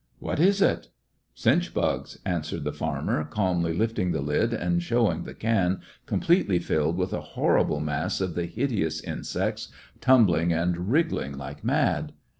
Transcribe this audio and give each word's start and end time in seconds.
''''What 0.19 0.39
is 0.39 0.63
it!" 0.63 0.87
"Chinch 1.37 1.75
bugs/* 1.75 2.17
answered 2.25 2.63
the 2.63 2.73
farmer, 2.73 3.23
calmly 3.23 3.71
lifting 3.71 4.11
the 4.11 4.21
lid 4.23 4.51
and 4.51 4.81
showing 4.81 5.25
the 5.25 5.35
can, 5.35 5.81
completely 6.07 6.57
filled 6.57 6.97
with 6.97 7.13
a 7.13 7.21
horrible 7.21 7.79
mass 7.79 8.19
of 8.19 8.33
the 8.33 8.47
hideous 8.47 8.99
in 8.99 9.23
sects, 9.23 9.67
tumbling 9.99 10.51
and 10.51 10.89
wriggling 10.89 11.37
like 11.37 11.63
mad. 11.63 12.13